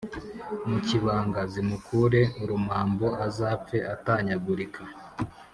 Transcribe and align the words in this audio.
mu 0.69 0.77
kibanga/ 0.87 1.41
zimukure 1.53 2.21
urumambo/ 2.41 3.07
azapfe 3.25 3.77
atanyagurika» 3.93 4.81